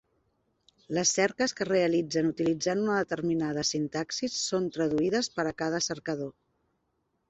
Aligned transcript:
Les 0.97 1.11
cerques 1.17 1.53
que 1.59 1.63
es 1.65 1.69
realitzen 1.69 2.31
utilitzant 2.33 2.83
una 2.87 2.97
determinada 3.03 3.67
sintaxi 3.75 4.33
són 4.41 4.69
traduïdes 4.79 5.35
per 5.39 5.51
a 5.51 5.57
cada 5.65 5.87
cercador. 5.93 6.39